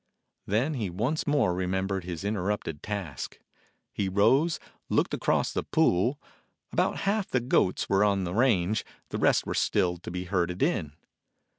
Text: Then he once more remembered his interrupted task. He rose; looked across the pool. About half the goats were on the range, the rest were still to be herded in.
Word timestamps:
Then 0.47 0.73
he 0.73 0.89
once 0.89 1.27
more 1.27 1.53
remembered 1.53 2.05
his 2.05 2.23
interrupted 2.23 2.81
task. 2.81 3.37
He 3.91 4.09
rose; 4.09 4.59
looked 4.89 5.13
across 5.13 5.53
the 5.53 5.61
pool. 5.61 6.19
About 6.73 7.01
half 7.01 7.29
the 7.29 7.39
goats 7.39 7.87
were 7.87 8.03
on 8.03 8.23
the 8.23 8.33
range, 8.33 8.83
the 9.09 9.19
rest 9.19 9.45
were 9.45 9.53
still 9.53 9.97
to 9.97 10.09
be 10.09 10.23
herded 10.23 10.63
in. 10.63 10.93